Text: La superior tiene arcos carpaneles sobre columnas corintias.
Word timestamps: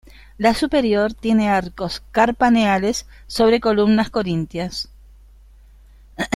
La 0.39 0.55
superior 0.55 1.13
tiene 1.13 1.47
arcos 1.51 2.01
carpaneles 2.11 3.05
sobre 3.27 3.59
columnas 3.59 4.09
corintias. 4.09 4.89